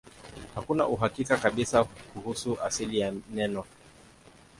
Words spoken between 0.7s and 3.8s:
uhakika kabisa kuhusu asili ya neno.